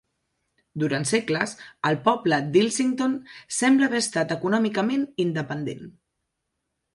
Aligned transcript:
Durant 0.83 1.03
segles, 1.09 1.51
el 1.89 1.97
poble 2.07 2.39
d'Ilsington 2.55 3.13
sembla 3.59 3.91
haver 3.91 4.01
estat 4.07 4.35
econòmicament 4.37 5.05
independent. 5.27 5.87